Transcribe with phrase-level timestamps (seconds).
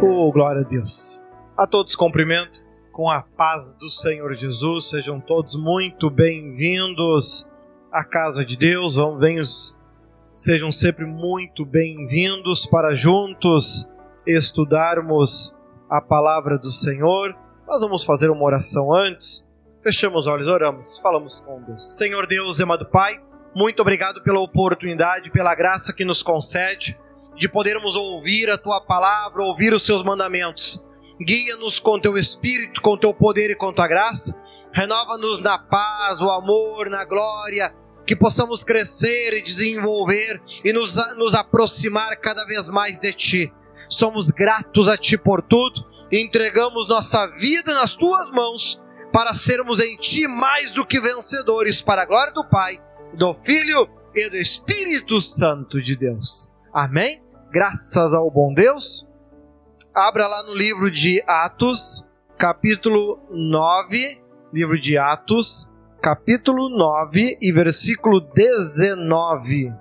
[0.00, 1.24] Oh, glória a Deus.
[1.56, 2.62] A todos cumprimento
[2.92, 4.90] com a paz do Senhor Jesus.
[4.90, 7.50] Sejam todos muito bem-vindos
[7.90, 8.94] à casa de Deus.
[8.94, 9.76] Vamos
[10.30, 13.88] sejam sempre muito bem-vindos para juntos
[14.24, 15.58] estudarmos
[15.90, 17.36] a palavra do Senhor.
[17.66, 19.48] Nós vamos fazer uma oração antes.
[19.82, 21.96] Fechamos os olhos, oramos, falamos com Deus.
[21.96, 23.20] Senhor Deus, amado Pai,
[23.52, 26.96] muito obrigado pela oportunidade, pela graça que nos concede
[27.38, 30.84] de podermos ouvir a tua palavra, ouvir os seus mandamentos.
[31.20, 34.40] Guia-nos com teu espírito, com teu poder e com tua graça.
[34.72, 37.74] Renova-nos na paz, o amor, na glória,
[38.06, 43.52] que possamos crescer e desenvolver e nos, nos aproximar cada vez mais de ti.
[43.88, 48.80] Somos gratos a ti por tudo e entregamos nossa vida nas tuas mãos
[49.12, 52.78] para sermos em ti mais do que vencedores, para a glória do Pai,
[53.14, 56.52] do Filho e do Espírito Santo de Deus.
[56.72, 57.27] Amém?
[57.50, 59.08] Graças ao bom Deus.
[59.94, 68.20] Abra lá no livro de Atos, capítulo 9, livro de Atos, capítulo 9 e versículo
[68.20, 69.72] 19.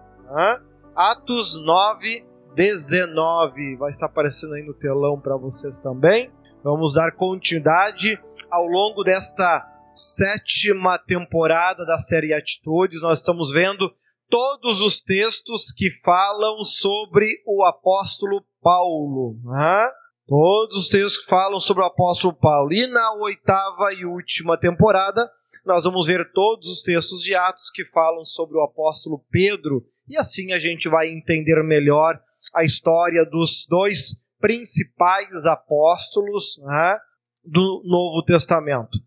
[0.95, 3.76] Atos 9, 19.
[3.76, 6.32] Vai estar aparecendo aí no telão para vocês também.
[6.64, 13.02] Vamos dar continuidade ao longo desta sétima temporada da série Atitudes.
[13.02, 13.94] Nós estamos vendo
[14.30, 19.39] todos os textos que falam sobre o apóstolo Paulo.
[19.44, 19.89] Né?
[20.25, 22.73] Todos os textos que falam sobre o apóstolo Paulo.
[22.73, 25.30] E na oitava e última temporada,
[25.66, 29.86] nós vamos ver todos os textos de Atos que falam sobre o apóstolo Pedro.
[30.08, 32.20] E assim a gente vai entender melhor
[32.53, 36.98] a história dos dois principais apóstolos né,
[37.45, 38.98] do Novo Testamento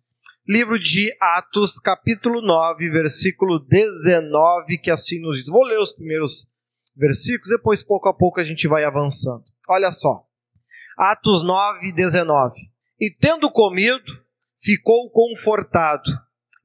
[0.49, 5.49] livro de Atos, capítulo 9, versículo 19, que assim nos diz.
[5.49, 6.49] Vou ler os primeiros
[6.97, 9.45] versículos, depois pouco a pouco a gente vai avançando.
[9.69, 10.25] Olha só.
[10.99, 12.55] Atos 9, 19.
[13.01, 14.05] E tendo comido,
[14.63, 16.11] ficou confortado.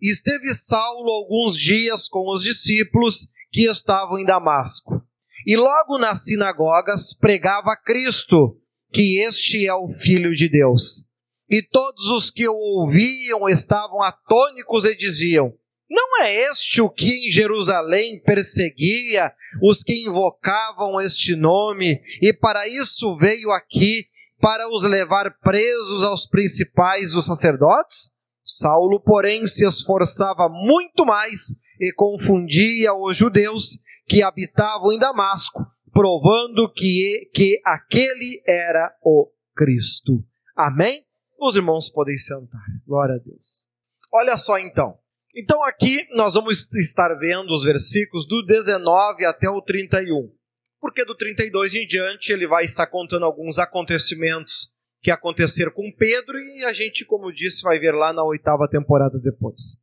[0.01, 5.01] E esteve Saulo alguns dias com os discípulos que estavam em Damasco.
[5.45, 8.59] E logo nas sinagogas pregava Cristo,
[8.91, 11.07] que este é o Filho de Deus
[11.49, 15.53] e todos os que o ouviam estavam atônicos e diziam:
[15.89, 22.67] Não é este o que em Jerusalém perseguia os que invocavam este nome, e para
[22.67, 24.07] isso veio aqui
[24.41, 28.11] para os levar presos aos principais dos sacerdotes?
[28.43, 36.71] Saulo, porém, se esforçava muito mais e confundia os judeus que habitavam em Damasco, provando
[36.71, 40.23] que, que aquele era o Cristo.
[40.55, 41.03] Amém?
[41.39, 42.61] Os irmãos podem sentar.
[42.85, 43.69] Glória a Deus.
[44.13, 44.97] Olha só então.
[45.35, 50.31] Então aqui nós vamos estar vendo os versículos do 19 até o 31.
[50.79, 56.37] Porque do 32 em diante ele vai estar contando alguns acontecimentos que aconteceram com Pedro
[56.39, 59.77] e a gente, como disse, vai ver lá na oitava temporada depois.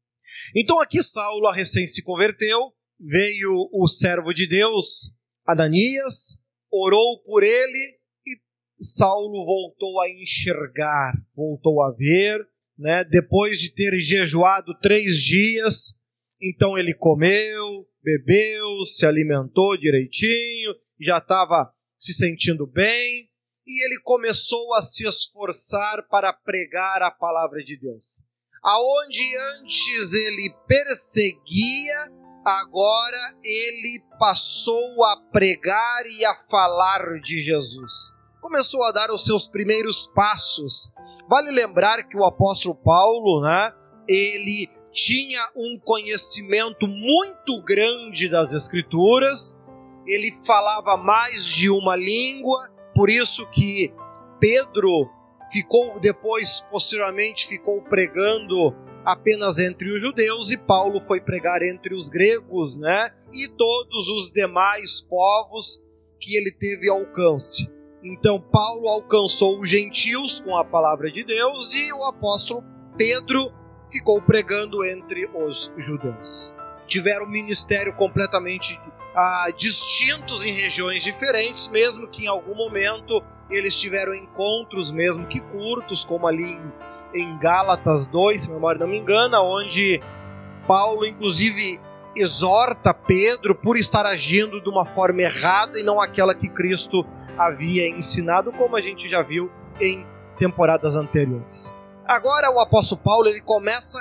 [0.57, 5.15] Então aqui Saulo recém se converteu, veio o servo de Deus,
[5.47, 8.01] Ananias, orou por ele
[8.83, 12.45] Saulo voltou a enxergar, voltou a ver,
[12.77, 13.05] né?
[13.05, 16.01] Depois de ter jejuado três dias,
[16.43, 23.31] então ele comeu, bebeu, se alimentou direitinho, já estava se sentindo bem,
[23.65, 28.25] e ele começou a se esforçar para pregar a palavra de Deus.
[28.65, 29.23] Aonde
[29.61, 32.11] antes ele perseguia,
[32.45, 39.47] agora ele passou a pregar e a falar de Jesus começou a dar os seus
[39.47, 40.93] primeiros passos.
[41.31, 43.73] Vale lembrar que o apóstolo Paulo, né,
[44.09, 49.57] ele tinha um conhecimento muito grande das escrituras,
[50.05, 53.95] ele falava mais de uma língua, por isso que
[54.41, 55.09] Pedro
[55.51, 58.75] ficou depois posteriormente ficou pregando
[59.05, 63.11] apenas entre os judeus e Paulo foi pregar entre os gregos, né?
[63.33, 65.83] E todos os demais povos
[66.21, 67.69] que ele teve alcance.
[68.05, 72.65] Então, Paulo alcançou os gentios com a palavra de Deus e o apóstolo
[72.97, 73.53] Pedro
[73.89, 76.55] ficou pregando entre os judeus.
[76.87, 78.81] Tiveram ministério completamente
[79.15, 85.41] ah, distintos em regiões diferentes, mesmo que em algum momento eles tiveram encontros, mesmo que
[85.41, 86.59] curtos, como ali
[87.15, 90.03] em, em Gálatas 2, se a memória não me engana, onde
[90.67, 91.81] Paulo, inclusive,
[92.17, 97.07] exorta Pedro por estar agindo de uma forma errada e não aquela que Cristo
[97.47, 99.51] havia ensinado, como a gente já viu
[99.81, 100.07] em
[100.39, 101.73] temporadas anteriores.
[102.05, 103.99] Agora o apóstolo Paulo ele começa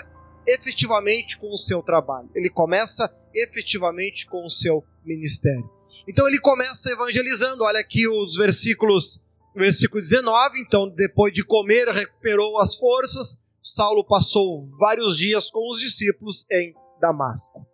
[0.47, 5.69] efetivamente com o seu trabalho, ele começa efetivamente com o seu ministério.
[6.07, 9.23] Então ele começa evangelizando, olha aqui os versículos
[9.55, 13.41] Versículo 19: Então, depois de comer, recuperou as forças.
[13.61, 17.65] Saulo passou vários dias com os discípulos em Damasco.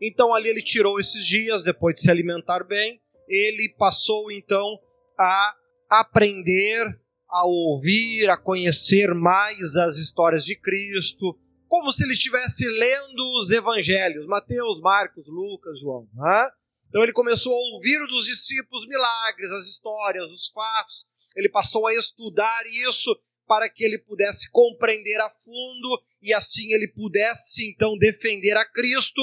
[0.00, 4.78] Então, ali ele tirou esses dias, depois de se alimentar bem, ele passou então
[5.18, 5.54] a
[5.90, 6.98] aprender,
[7.28, 13.50] a ouvir, a conhecer mais as histórias de Cristo, como se ele estivesse lendo os
[13.50, 16.08] evangelhos, Mateus, Marcos, Lucas, João.
[16.14, 16.48] Né?
[16.88, 21.06] Então ele começou a ouvir dos discípulos milagres, as histórias, os fatos.
[21.36, 23.14] Ele passou a estudar isso
[23.46, 29.22] para que ele pudesse compreender a fundo e assim ele pudesse então defender a Cristo,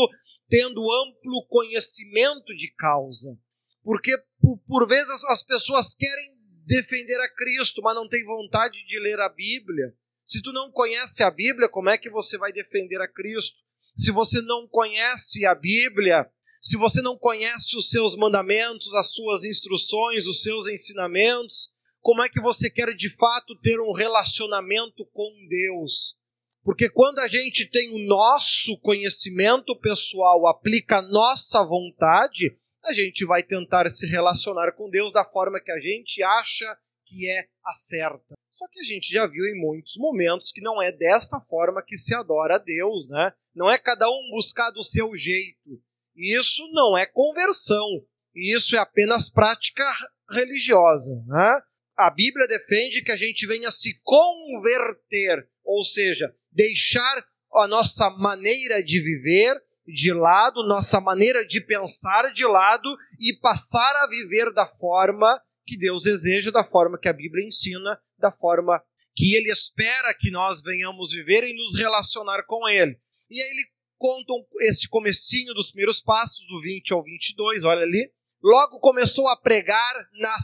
[0.49, 3.37] tendo amplo conhecimento de causa.
[3.83, 8.99] Porque por, por vezes as pessoas querem defender a Cristo, mas não têm vontade de
[8.99, 9.95] ler a Bíblia.
[10.25, 13.59] Se tu não conhece a Bíblia, como é que você vai defender a Cristo?
[13.95, 16.29] Se você não conhece a Bíblia,
[16.61, 22.27] se você não conhece os seus mandamentos, as suas instruções, os seus ensinamentos, como é
[22.27, 26.17] que você quer de fato ter um relacionamento com Deus?
[26.63, 32.55] Porque quando a gente tem o nosso conhecimento pessoal, aplica a nossa vontade,
[32.85, 37.29] a gente vai tentar se relacionar com Deus da forma que a gente acha que
[37.29, 38.35] é a certa.
[38.51, 41.97] Só que a gente já viu em muitos momentos que não é desta forma que
[41.97, 43.33] se adora a Deus, né?
[43.55, 45.81] Não é cada um buscar do seu jeito.
[46.15, 47.87] Isso não é conversão.
[48.35, 49.83] Isso é apenas prática
[50.29, 51.61] religiosa, né?
[51.95, 58.83] A Bíblia defende que a gente venha se converter, ou seja, deixar a nossa maneira
[58.83, 62.89] de viver de lado, nossa maneira de pensar de lado
[63.19, 67.99] e passar a viver da forma que Deus deseja, da forma que a Bíblia ensina,
[68.17, 68.81] da forma
[69.15, 72.97] que Ele espera que nós venhamos viver e nos relacionar com Ele.
[73.29, 78.11] E aí ele conta este comecinho dos primeiros passos, do 20 ao 22, olha ali.
[78.43, 80.43] Logo começou a pregar nas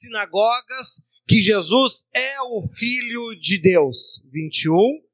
[0.00, 4.22] sinagogas que Jesus é o Filho de Deus.
[4.32, 5.05] 21.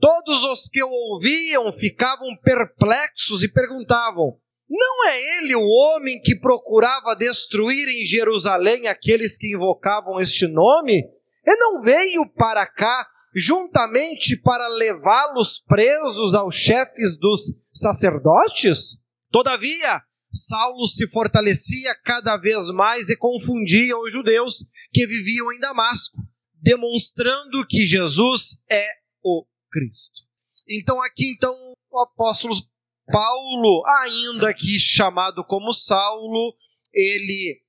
[0.00, 6.38] Todos os que o ouviam ficavam perplexos e perguntavam: não é ele o homem que
[6.38, 11.02] procurava destruir em Jerusalém aqueles que invocavam este nome?
[11.46, 18.98] E não veio para cá juntamente para levá-los presos aos chefes dos sacerdotes?
[19.30, 26.18] Todavia, Saulo se fortalecia cada vez mais e confundia os judeus que viviam em Damasco,
[26.60, 28.86] demonstrando que Jesus é
[29.22, 30.20] o Cristo.
[30.68, 31.54] Então aqui então
[31.90, 32.54] o apóstolo
[33.10, 36.54] Paulo, ainda que chamado como Saulo,
[36.92, 37.62] ele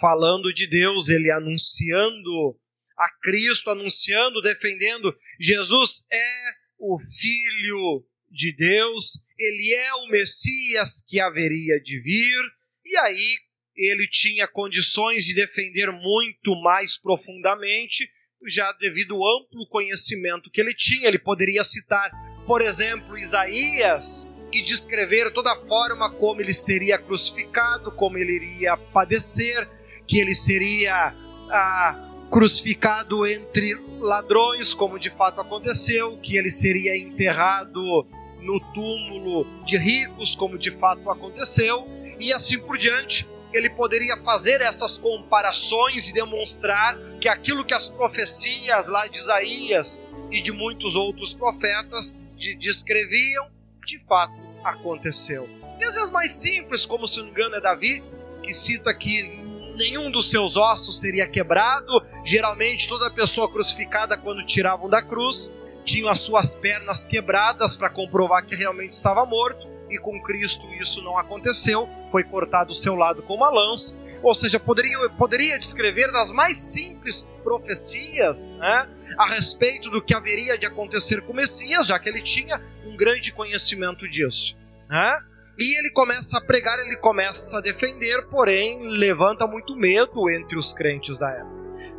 [0.00, 2.58] falando de Deus, ele anunciando
[2.96, 11.18] a Cristo, anunciando, defendendo, Jesus é o Filho de Deus, ele é o Messias que
[11.20, 12.42] haveria de vir,
[12.84, 13.36] e aí
[13.76, 18.08] ele tinha condições de defender muito mais profundamente,
[18.46, 21.08] já devido ao amplo conhecimento que ele tinha.
[21.08, 22.10] Ele poderia citar,
[22.46, 28.76] por exemplo, Isaías, e descrever toda a forma como ele seria crucificado, como ele iria
[28.76, 29.68] padecer,
[30.06, 31.14] que ele seria
[31.50, 38.06] ah, crucificado entre ladrões, como de fato aconteceu, que ele seria enterrado
[38.40, 41.88] no túmulo de ricos, como de fato aconteceu,
[42.20, 43.26] e assim por diante.
[43.54, 50.02] Ele poderia fazer essas comparações e demonstrar que aquilo que as profecias lá de Isaías
[50.30, 52.14] e de muitos outros profetas
[52.58, 53.48] descreviam,
[53.86, 55.48] de fato aconteceu.
[55.78, 58.02] Vezes mais simples, como se não engano é Davi,
[58.42, 59.22] que cita que
[59.76, 62.04] nenhum dos seus ossos seria quebrado.
[62.24, 65.50] Geralmente, toda pessoa crucificada, quando tiravam da cruz,
[65.84, 69.73] tinham as suas pernas quebradas para comprovar que realmente estava morto.
[69.94, 73.96] E com Cristo isso não aconteceu, foi cortado o seu lado com uma lança.
[74.24, 80.58] Ou seja, poderia, poderia descrever das mais simples profecias né, a respeito do que haveria
[80.58, 84.58] de acontecer com o Messias, já que ele tinha um grande conhecimento disso.
[84.88, 85.18] Né?
[85.56, 90.72] E ele começa a pregar, ele começa a defender, porém levanta muito medo entre os
[90.72, 91.54] crentes da época.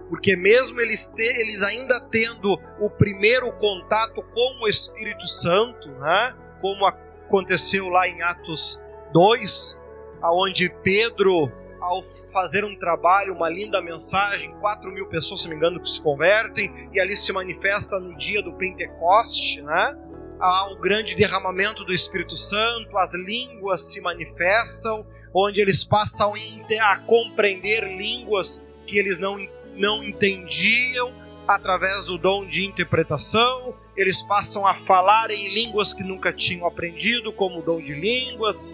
[0.10, 6.36] Porque mesmo eles, te, eles ainda tendo o primeiro contato com o Espírito Santo, né?
[6.60, 6.86] como
[7.26, 9.82] aconteceu lá em Atos 2,
[10.22, 11.52] aonde Pedro,
[11.82, 12.02] ao
[12.32, 16.02] fazer um trabalho, uma linda mensagem, 4 mil pessoas, se não me engano, que se
[16.02, 19.96] convertem, e ali se manifesta no dia do Pentecoste, né?
[20.40, 26.34] há um grande derramamento do Espírito Santo, as línguas se manifestam, onde eles passam
[26.82, 29.38] a compreender línguas que eles não,
[29.76, 31.14] não entendiam
[31.48, 37.32] através do dom de interpretação, eles passam a falar em línguas que nunca tinham aprendido,
[37.32, 38.66] como dom de línguas,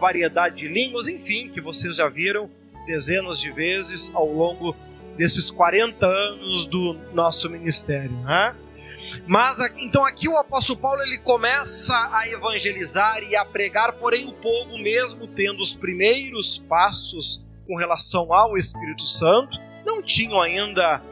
[0.00, 2.50] variedade de línguas, enfim, que vocês já viram
[2.86, 4.74] dezenas de vezes ao longo
[5.16, 8.54] desses 40 anos do nosso ministério, né?
[9.26, 14.32] Mas então aqui o apóstolo Paulo ele começa a evangelizar e a pregar, porém o
[14.32, 21.02] povo mesmo tendo os primeiros passos com relação ao Espírito Santo, não tinham ainda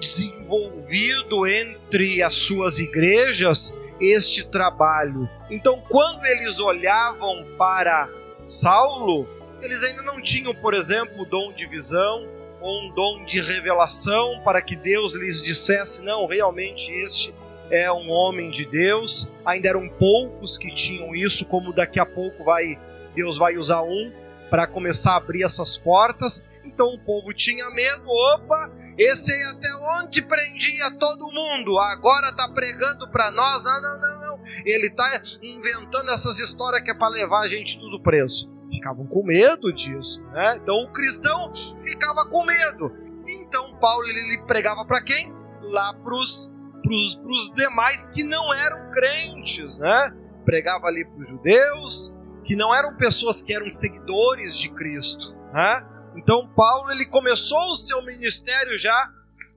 [0.00, 5.28] desenvolvido entre as suas igrejas este trabalho.
[5.50, 8.08] Então, quando eles olhavam para
[8.42, 9.28] Saulo,
[9.62, 12.28] eles ainda não tinham, por exemplo, o dom de visão
[12.60, 17.34] ou um dom de revelação para que Deus lhes dissesse: não, realmente este
[17.70, 19.30] é um homem de Deus.
[19.44, 22.78] Ainda eram poucos que tinham isso, como daqui a pouco vai
[23.14, 24.12] Deus vai usar um
[24.50, 26.46] para começar a abrir essas portas.
[26.64, 29.68] Então o povo tinha medo, opa, esse até
[30.00, 33.62] onde prendia todo mundo, agora tá pregando para nós.
[33.62, 34.44] Não, não, não, não.
[34.64, 35.04] Ele tá
[35.42, 38.50] inventando essas histórias que é para levar a gente tudo preso.
[38.70, 40.58] Ficavam com medo disso, né?
[40.62, 42.90] Então o cristão ficava com medo.
[43.26, 45.34] Então Paulo ele pregava para quem?
[45.62, 46.50] Lá pros,
[46.82, 50.10] pros, pros demais que não eram crentes, né?
[50.44, 55.84] Pregava ali para os judeus, que não eram pessoas que eram seguidores de Cristo, né?
[56.16, 59.12] Então Paulo ele começou o seu ministério já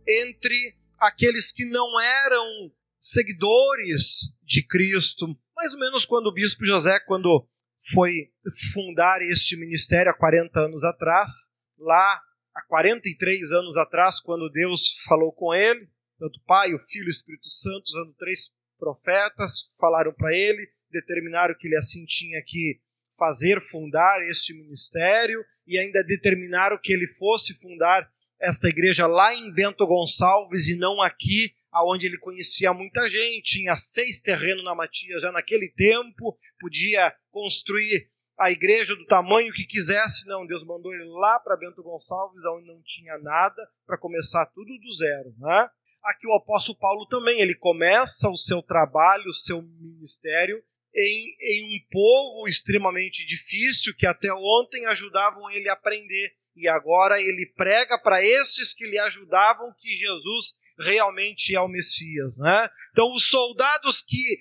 [0.07, 6.99] entre aqueles que não eram seguidores de Cristo, mais ou menos quando o bispo José
[6.99, 7.47] quando
[7.93, 8.31] foi
[8.73, 12.21] fundar este ministério há 40 anos atrás, lá
[12.53, 15.89] há 43 anos atrás, quando Deus falou com ele,
[16.19, 20.69] tanto o Pai, o Filho e o Espírito Santo, usando três profetas, falaram para ele,
[20.91, 22.81] determinaram que ele assim tinha que
[23.19, 28.09] fazer fundar este ministério e ainda determinaram que ele fosse fundar
[28.39, 33.75] esta igreja lá em Bento Gonçalves e não aqui, aonde ele conhecia muita gente, tinha
[33.75, 38.09] seis terrenos na Matias já naquele tempo, podia construir
[38.39, 42.67] a igreja do tamanho que quisesse, não, Deus mandou ele lá para Bento Gonçalves, onde
[42.67, 45.69] não tinha nada, para começar tudo do zero, né?
[46.01, 50.63] Aqui o apóstolo Paulo também, ele começa o seu trabalho, o seu ministério
[50.95, 56.33] em, em um povo extremamente difícil que até ontem ajudavam ele a aprender.
[56.55, 62.37] E agora ele prega para esses que lhe ajudavam que Jesus realmente é o Messias.
[62.37, 62.69] Né?
[62.91, 64.39] Então, os soldados que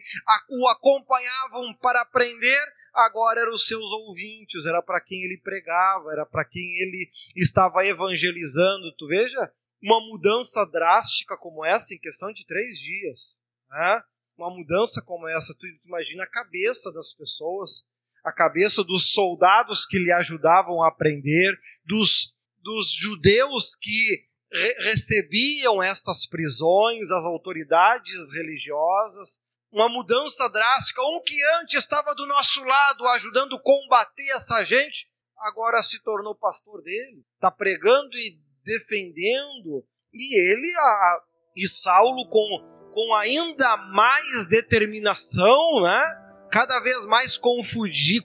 [0.50, 6.26] o acompanhavam para aprender, agora eram os seus ouvintes, era para quem ele pregava, era
[6.26, 8.94] para quem ele estava evangelizando.
[8.96, 9.52] Tu veja
[9.82, 13.42] uma mudança drástica como essa em questão de três dias.
[13.70, 14.02] Né?
[14.38, 17.86] Uma mudança como essa, tu imagina a cabeça das pessoas,
[18.24, 25.82] a cabeça dos soldados que lhe ajudavam a aprender, dos, dos judeus que re recebiam
[25.82, 29.40] estas prisões, as autoridades religiosas,
[29.72, 31.02] uma mudança drástica.
[31.02, 36.34] Um que antes estava do nosso lado ajudando a combater essa gente, agora se tornou
[36.34, 39.84] pastor dele, está pregando e defendendo.
[40.12, 41.22] E ele, a,
[41.56, 46.28] e Saulo, com com ainda mais determinação, né?
[46.50, 48.24] cada vez mais confundia,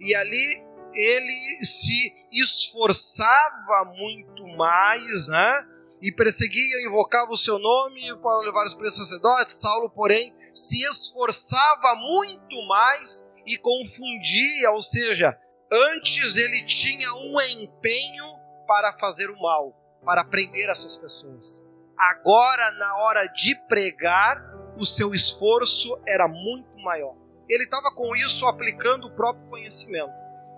[0.00, 0.64] e ali
[0.94, 5.66] ele se esforçava muito mais, né?
[6.00, 9.60] E perseguia, invocava o seu nome para levar os presos sacerdotes.
[9.60, 15.36] Saulo, porém, se esforçava muito mais e confundia, ou seja,
[15.70, 18.24] antes ele tinha um empenho
[18.66, 19.74] para fazer o mal,
[20.04, 21.65] para prender essas pessoas.
[21.98, 24.42] Agora, na hora de pregar,
[24.76, 27.14] o seu esforço era muito maior.
[27.48, 30.12] Ele estava com isso aplicando o próprio conhecimento,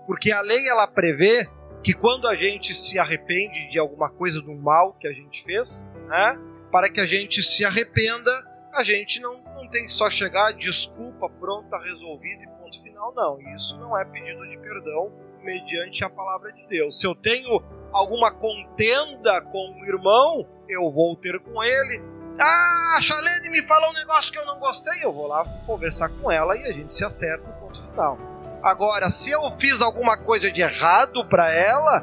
[0.05, 1.47] porque a lei ela prevê
[1.83, 5.87] que quando a gente se arrepende de alguma coisa do mal que a gente fez,
[6.07, 6.37] né,
[6.71, 8.31] para que a gente se arrependa,
[8.73, 13.39] a gente não, não tem que só chegar, desculpa, pronta, resolvido e ponto final, não.
[13.55, 16.99] Isso não é pedido de perdão mediante a palavra de Deus.
[16.99, 22.01] Se eu tenho alguma contenda com o irmão, eu vou ter com ele.
[22.39, 26.09] Ah, a Chalene me falou um negócio que eu não gostei, eu vou lá conversar
[26.09, 28.17] com ela e a gente se acerta no ponto final.
[28.61, 32.01] Agora, se eu fiz alguma coisa de errado para ela,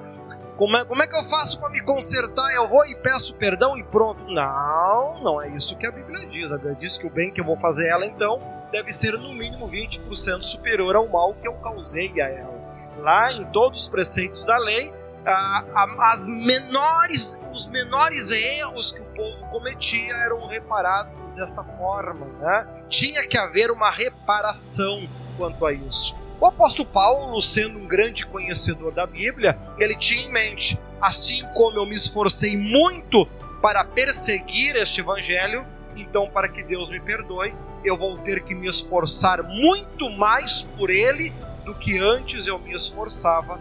[0.57, 2.51] como é, como é que eu faço para me consertar?
[2.55, 4.25] Eu vou e peço perdão e pronto.
[4.25, 6.51] Não, não é isso que a Bíblia diz.
[6.51, 8.41] A Bíblia diz que o bem que eu vou fazer a ela, então,
[8.73, 12.57] deve ser no mínimo 20% superior ao mal que eu causei a ela.
[12.99, 14.93] Lá em todos os preceitos da lei,
[15.27, 22.27] as menores, os menores erros que o povo cometia eram reparados desta forma.
[22.41, 22.85] Né?
[22.89, 26.17] Tinha que haver uma reparação quanto a isso.
[26.39, 31.79] O apóstolo Paulo, sendo um grande conhecedor da Bíblia, ele tinha em mente: assim como
[31.79, 33.27] eu me esforcei muito
[33.61, 35.67] para perseguir este evangelho,
[35.97, 40.91] então, para que Deus me perdoe, eu vou ter que me esforçar muito mais por
[40.91, 41.33] ele
[41.65, 43.59] do que antes eu me esforçava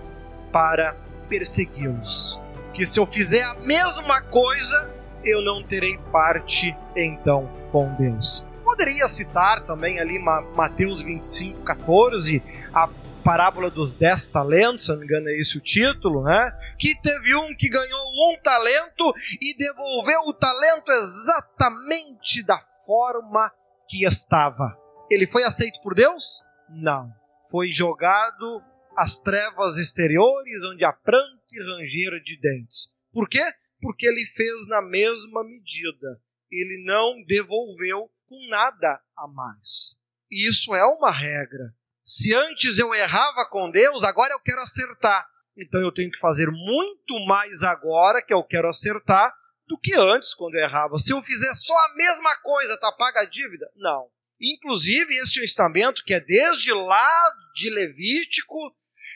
[0.51, 0.95] para
[1.29, 2.41] persegui-los.
[2.65, 8.47] Porque se eu fizer a mesma coisa, eu não terei parte então com Deus.
[8.63, 12.41] Poderia citar também ali Mateus 25, 14,
[12.73, 12.89] a
[13.23, 16.51] parábola dos dez talentos, se não me engano é esse o título, né?
[16.77, 23.51] Que teve um que ganhou um talento e devolveu o talento exatamente da forma
[23.87, 24.77] que estava.
[25.09, 26.43] Ele foi aceito por Deus?
[26.69, 27.11] Não.
[27.49, 28.61] Foi jogado
[28.95, 32.89] às trevas exteriores, onde há pranto e ranger de dentes.
[33.11, 33.43] Por quê?
[33.81, 36.21] Porque ele fez na mesma medida.
[36.51, 39.97] Ele não devolveu com nada a mais.
[40.31, 41.73] Isso é uma regra.
[42.03, 45.25] Se antes eu errava com Deus, agora eu quero acertar.
[45.57, 49.33] Então eu tenho que fazer muito mais agora que eu quero acertar
[49.67, 50.97] do que antes quando eu errava.
[50.97, 53.69] Se eu fizer só a mesma coisa, tá paga a dívida?
[53.75, 54.07] Não.
[54.39, 57.11] Inclusive, este estamento que é desde lá
[57.55, 58.57] de Levítico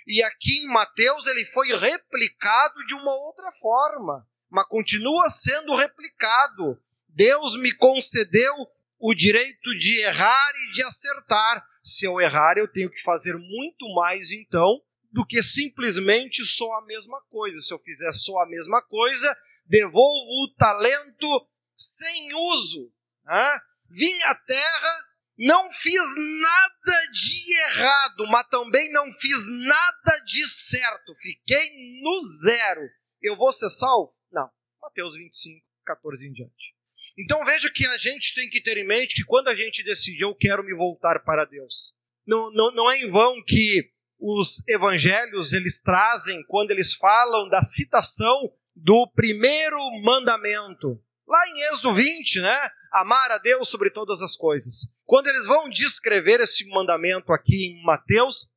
[0.10, 6.82] e aqui em Mateus ele foi replicado de uma outra forma, mas continua sendo replicado.
[7.08, 8.56] Deus me concedeu
[8.98, 11.64] o direito de errar e de acertar.
[11.84, 16.86] Se eu errar, eu tenho que fazer muito mais então do que simplesmente só a
[16.88, 17.60] mesma coisa.
[17.60, 19.38] Se eu fizer só a mesma coisa,
[19.68, 22.92] devolvo o talento sem uso.
[23.26, 23.60] Né?
[23.88, 25.09] Vim à terra,
[25.40, 31.16] não fiz nada de errado, mas também não fiz nada de certo.
[31.16, 32.82] Fiquei no zero.
[33.22, 34.12] Eu vou ser salvo?
[34.30, 34.50] Não.
[34.82, 36.76] Mateus 25, 14 em diante.
[37.18, 40.24] Então veja que a gente tem que ter em mente que quando a gente decide
[40.24, 41.96] eu quero me voltar para Deus,
[42.28, 47.64] não, não, não é em vão que os evangelhos eles trazem quando eles falam da
[47.64, 51.02] citação do primeiro mandamento.
[51.26, 52.72] Lá em Êxodo 20, né?
[52.92, 54.88] Amar a Deus sobre todas as coisas.
[55.06, 58.50] Quando eles vão descrever esse mandamento aqui em Mateus,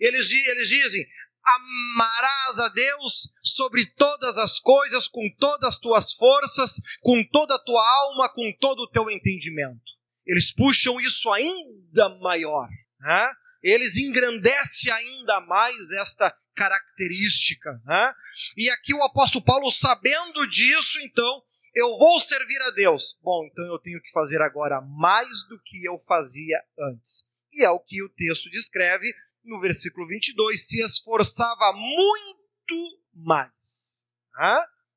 [0.00, 1.06] eles, eles dizem:
[1.46, 7.58] amarás a Deus sobre todas as coisas, com todas as tuas forças, com toda a
[7.58, 9.96] tua alma, com todo o teu entendimento.
[10.26, 12.68] Eles puxam isso ainda maior.
[13.00, 13.32] Né?
[13.62, 17.80] Eles engrandecem ainda mais esta característica.
[17.84, 18.14] Né?
[18.56, 21.42] E aqui o apóstolo Paulo, sabendo disso, então,
[21.76, 23.18] eu vou servir a Deus.
[23.22, 27.28] Bom, então eu tenho que fazer agora mais do que eu fazia antes.
[27.52, 34.06] E é o que o texto descreve no versículo 22, se esforçava muito mais.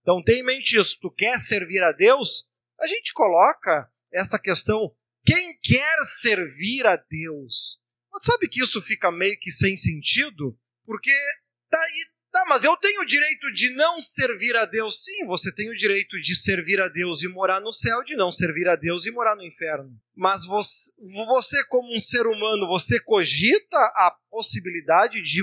[0.01, 0.97] Então tem em mente isso.
[1.01, 2.49] Tu quer servir a Deus?
[2.79, 7.83] A gente coloca esta questão: quem quer servir a Deus?
[8.11, 10.57] Mas sabe que isso fica meio que sem sentido?
[10.85, 11.11] Porque
[11.69, 15.03] tá aí Tá, mas eu tenho o direito de não servir a Deus.
[15.03, 18.29] Sim, você tem o direito de servir a Deus e morar no céu, de não
[18.29, 19.91] servir a Deus e morar no inferno.
[20.15, 25.41] Mas você, você como um ser humano, você cogita a possibilidade de,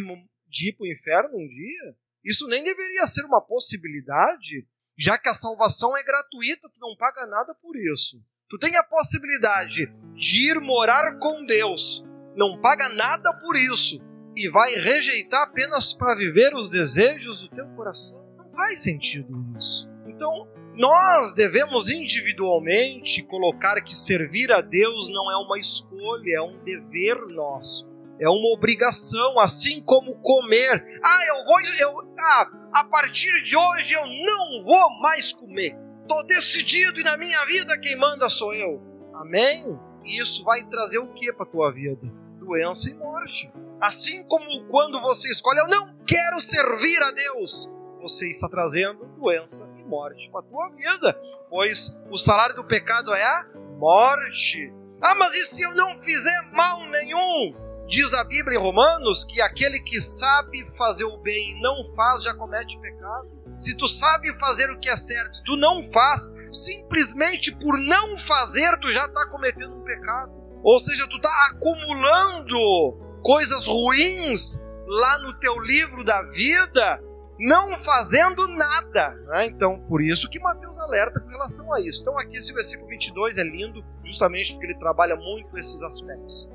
[0.48, 1.96] de ir para o inferno um dia?
[2.24, 4.64] Isso nem deveria ser uma possibilidade,
[4.96, 8.22] já que a salvação é gratuita, tu não paga nada por isso.
[8.48, 12.04] Tu tem a possibilidade de ir morar com Deus,
[12.36, 14.00] não paga nada por isso
[14.36, 18.22] e vai rejeitar apenas para viver os desejos do teu coração.
[18.36, 19.88] Não faz sentido isso.
[20.06, 26.62] Então, nós devemos individualmente colocar que servir a Deus não é uma escolha, é um
[26.62, 27.88] dever nosso.
[28.20, 31.00] É uma obrigação, assim como comer.
[31.02, 31.60] Ah, eu vou.
[31.80, 35.74] Eu, ah, a partir de hoje eu não vou mais comer.
[36.02, 38.80] Estou decidido e na minha vida quem manda sou eu.
[39.14, 39.78] Amém?
[40.04, 42.06] E isso vai trazer o que para tua vida?
[42.38, 43.50] Doença e morte.
[43.80, 49.68] Assim como quando você escolhe, eu não quero servir a Deus, você está trazendo doença
[49.78, 53.46] e morte para a tua vida, pois o salário do pecado é a
[53.78, 54.72] morte.
[55.00, 57.54] Ah, mas e se eu não fizer mal nenhum?
[57.86, 62.22] Diz a Bíblia em Romanos que aquele que sabe fazer o bem e não faz
[62.22, 63.30] já comete pecado.
[63.58, 68.76] Se tu sabe fazer o que é certo, tu não faz, simplesmente por não fazer,
[68.78, 70.32] tu já está cometendo um pecado.
[70.62, 77.02] Ou seja, tu está acumulando coisas ruins lá no teu livro da vida,
[77.40, 79.08] não fazendo nada.
[79.26, 79.46] Né?
[79.46, 82.02] Então, por isso que Mateus alerta com relação a isso.
[82.02, 86.48] Então, aqui esse versículo 22 é lindo, justamente porque ele trabalha muito esses aspectos.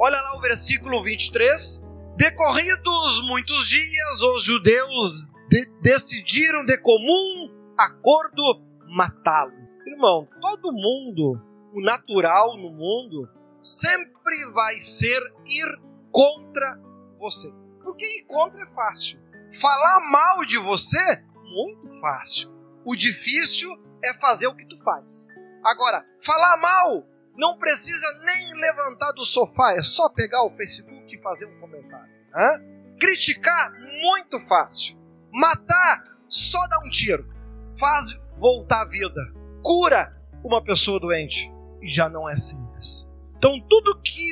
[0.00, 1.84] Olha lá o versículo 23.
[2.16, 9.52] Decorridos muitos dias, os judeus de decidiram de comum acordo matá-lo.
[9.86, 11.38] Irmão, todo mundo,
[11.74, 13.28] o natural no mundo,
[13.62, 16.78] sempre vai ser ir contra
[17.16, 17.52] você.
[17.82, 19.20] Porque ir contra é fácil.
[19.60, 22.50] Falar mal de você, muito fácil.
[22.84, 23.70] O difícil
[24.02, 25.28] é fazer o que tu faz.
[25.64, 31.22] Agora, falar mal não precisa nem levantar do sofá, é só pegar o Facebook e
[31.22, 32.12] fazer um comentário.
[32.34, 32.60] Hã?
[33.00, 34.98] Criticar, muito fácil.
[35.32, 37.26] Matar, só dá um tiro,
[37.78, 39.20] faz voltar a vida,
[39.62, 41.50] cura uma pessoa doente.
[41.80, 43.08] E já não é simples.
[43.36, 44.27] Então tudo que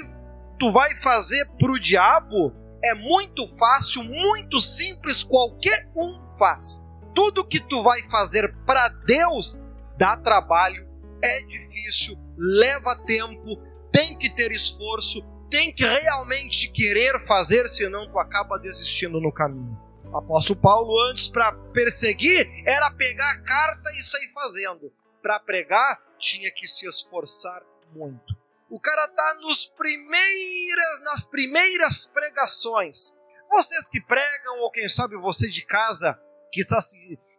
[0.59, 6.83] tu vai fazer pro diabo é muito fácil, muito simples, qualquer um faz.
[7.15, 9.63] Tudo que tu vai fazer para Deus
[9.97, 10.87] dá trabalho,
[11.23, 13.57] é difícil, leva tempo,
[13.91, 19.79] tem que ter esforço, tem que realmente querer fazer, senão tu acaba desistindo no caminho.
[20.05, 24.93] O apóstolo Paulo, antes para perseguir, era pegar a carta e sair fazendo.
[25.23, 27.63] Para pregar, tinha que se esforçar
[27.95, 28.46] muito.
[28.69, 33.17] O cara tá nos primeiras, nas primeiras pregações.
[33.49, 36.19] Vocês que pregam, ou quem sabe você de casa
[36.53, 36.79] que está,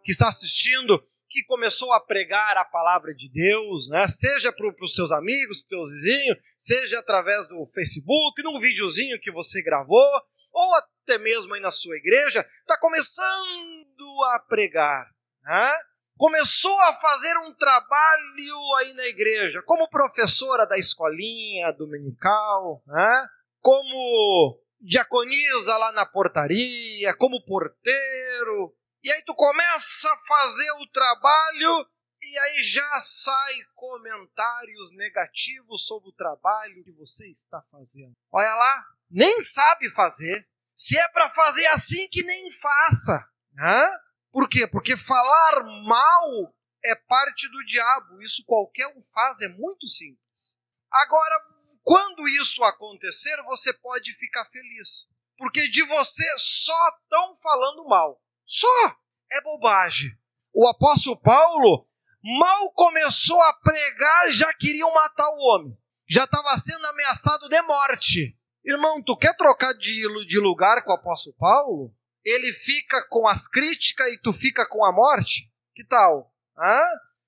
[0.02, 4.08] que está assistindo, que começou a pregar a palavra de Deus, né?
[4.08, 9.30] seja para os seus amigos, para os vizinhos, seja através do Facebook, num videozinho que
[9.30, 10.10] você gravou,
[10.50, 13.86] ou até mesmo aí na sua igreja, está começando
[14.34, 15.06] a pregar.
[15.42, 15.72] Né?
[16.18, 23.26] Começou a fazer um trabalho aí na igreja, como professora da escolinha dominical, né?
[23.60, 31.88] como diaconisa lá na portaria, como porteiro, e aí tu começa a fazer o trabalho
[32.20, 38.16] e aí já sai comentários negativos sobre o trabalho que você está fazendo.
[38.32, 40.48] Olha lá, nem sabe fazer.
[40.74, 43.24] Se é para fazer assim que nem faça.
[43.58, 44.07] Hã?
[44.32, 44.66] Por quê?
[44.66, 48.22] Porque falar mal é parte do diabo.
[48.22, 50.58] Isso qualquer um faz, é muito simples.
[50.90, 51.44] Agora,
[51.82, 55.08] quando isso acontecer, você pode ficar feliz.
[55.36, 58.20] Porque de você só estão falando mal.
[58.46, 58.96] Só
[59.30, 60.10] é bobagem.
[60.52, 61.86] O apóstolo Paulo
[62.22, 65.78] mal começou a pregar, já queriam matar o homem.
[66.08, 68.36] Já estava sendo ameaçado de morte.
[68.64, 71.94] Irmão, tu quer trocar de, de lugar com o apóstolo Paulo?
[72.28, 75.50] Ele fica com as críticas e tu fica com a morte?
[75.74, 76.32] Que tal?
[76.58, 76.82] Hã?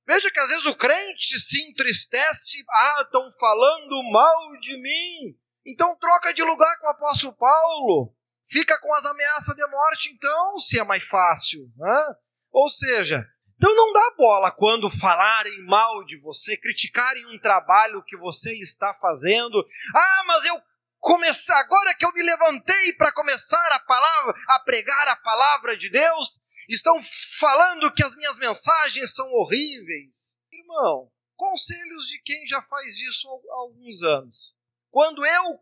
[0.06, 5.38] Veja que às vezes o crente se entristece, ah, estão falando mal de mim.
[5.64, 8.14] Então troca de lugar com o apóstolo Paulo
[8.50, 11.70] fica com as ameaças de morte, então, se é mais fácil.
[11.76, 12.14] Né?
[12.50, 13.24] Ou seja,
[13.56, 18.92] então não dá bola quando falarem mal de você, criticarem um trabalho que você está
[18.94, 19.64] fazendo.
[19.94, 20.60] Ah, mas eu
[20.98, 25.90] comecei agora que eu me levantei para começar a palavra, a pregar a palavra de
[25.90, 26.96] Deus, estão
[27.40, 30.38] falando que as minhas mensagens são horríveis.
[30.52, 34.56] Irmão, conselhos de quem já faz isso há alguns anos.
[34.88, 35.58] Quando eu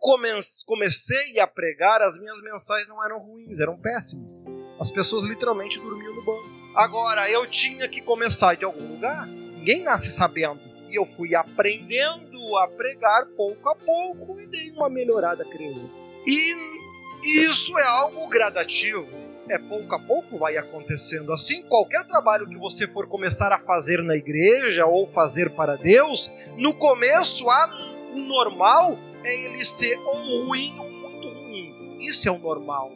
[0.67, 4.45] comecei a pregar, as minhas mensagens não eram ruins, eram péssimas.
[4.79, 6.47] As pessoas literalmente dormiam no banco.
[6.77, 9.27] Agora, eu tinha que começar de algum lugar.
[9.27, 10.61] Ninguém nasce sabendo.
[10.91, 15.91] E eu fui aprendendo a pregar pouco a pouco e dei uma melhorada, creio.
[16.27, 16.88] E
[17.23, 19.17] isso é algo gradativo.
[19.49, 21.63] É pouco a pouco vai acontecendo assim.
[21.63, 26.75] Qualquer trabalho que você for começar a fazer na igreja ou fazer para Deus, no
[26.75, 27.67] começo há
[28.15, 31.97] um normal é ele ser ou ruim ou muito ruim.
[32.01, 32.93] Isso é o normal.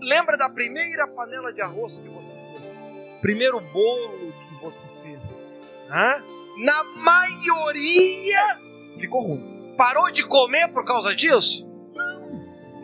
[0.00, 2.90] Lembra da primeira panela de arroz que você fez?
[3.22, 5.56] Primeiro bolo que você fez?
[5.90, 6.22] Hã?
[6.58, 8.58] Na maioria
[8.98, 9.74] ficou ruim.
[9.76, 11.66] Parou de comer por causa disso?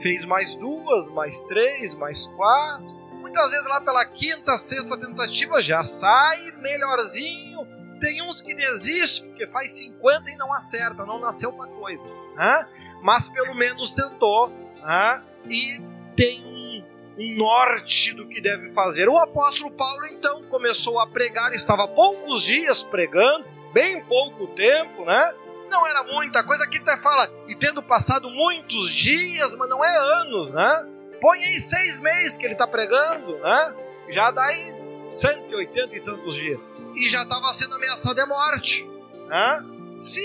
[0.02, 2.98] Fez mais duas, mais três, mais quatro.
[3.20, 9.46] Muitas vezes lá pela quinta, sexta tentativa já sai melhorzinho tem uns que desistem porque
[9.46, 12.08] faz 50 e não acerta, não nasceu uma coisa.
[12.34, 12.66] Né?
[13.02, 14.48] Mas pelo menos tentou
[14.82, 15.22] né?
[15.48, 15.82] e
[16.16, 16.84] tem um,
[17.18, 19.08] um norte do que deve fazer.
[19.08, 25.34] O apóstolo Paulo então começou a pregar, estava poucos dias pregando, bem pouco tempo, né?
[25.70, 29.96] Não era muita coisa, aqui até fala, e tendo passado muitos dias, mas não é
[30.20, 30.87] anos, né?
[31.20, 33.74] Põe aí seis meses que ele está pregando, né?
[34.11, 34.74] Já dá aí
[35.11, 36.61] 180 e tantos dias
[36.94, 38.88] e já estava sendo ameaçado de morte.
[39.26, 39.64] Né?
[39.98, 40.20] Se